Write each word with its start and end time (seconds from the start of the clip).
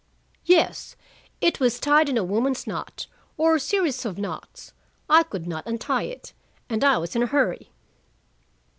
"Yes. 0.45 0.95
It 1.41 1.59
was 1.59 1.79
tied 1.79 2.09
in 2.09 2.17
a 2.17 2.23
woman's 2.23 2.65
knot, 2.65 3.05
or 3.37 3.59
series 3.59 4.03
of 4.03 4.17
knots. 4.17 4.73
I 5.07 5.21
could 5.21 5.45
not 5.45 5.67
untie 5.67 6.01
it, 6.09 6.33
and 6.71 6.83
I 6.83 6.97
was 6.97 7.15
in 7.15 7.21
a 7.21 7.27
hurry." 7.27 7.69